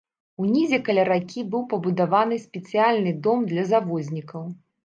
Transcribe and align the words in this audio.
Унізе 0.43 0.79
каля 0.87 1.03
ракі 1.09 1.43
быў 1.51 1.67
пабудаваны 1.75 2.41
спецыяльны 2.47 3.15
дом 3.29 3.47
для 3.53 3.69
завознікаў. 3.75 4.53